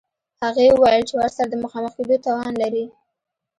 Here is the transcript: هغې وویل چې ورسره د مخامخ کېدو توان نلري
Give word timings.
هغې 0.43 0.67
وویل 0.71 1.03
چې 1.09 1.13
ورسره 1.17 1.47
د 1.49 1.55
مخامخ 1.63 1.91
کېدو 1.97 2.15
توان 2.25 2.51
نلري 2.61 2.85